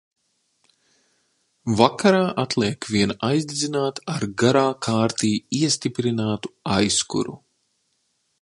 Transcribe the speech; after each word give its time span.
Vakarā 1.81 2.21
atliek 2.45 2.89
vien 2.95 3.13
aizdedzināt 3.29 4.03
ar 4.15 4.27
garā 4.45 4.67
kārtī 4.87 5.33
iestiprinātu 5.61 6.55
aizkuru. 6.79 7.41